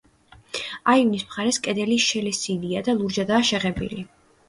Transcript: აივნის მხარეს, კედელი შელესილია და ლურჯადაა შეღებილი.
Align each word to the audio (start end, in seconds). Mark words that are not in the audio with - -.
აივნის 0.93 1.27
მხარეს, 1.27 1.61
კედელი 1.69 2.01
შელესილია 2.07 2.85
და 2.91 2.99
ლურჯადაა 3.01 3.47
შეღებილი. 3.55 4.07